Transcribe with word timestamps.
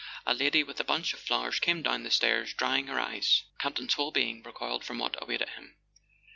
A 0.25 0.33
lady 0.33 0.63
with 0.63 0.79
a 0.79 0.83
bunch 0.83 1.13
of 1.13 1.19
flowers 1.19 1.59
came 1.59 1.83
down 1.83 2.01
the 2.01 2.09
stairs 2.09 2.55
drying 2.55 2.87
her 2.87 2.99
eyes. 2.99 3.43
Campton's 3.59 3.93
whole 3.93 4.09
being 4.09 4.41
recoiled 4.41 4.83
from 4.83 4.97
what 4.97 5.15
awaited 5.21 5.49
him. 5.49 5.75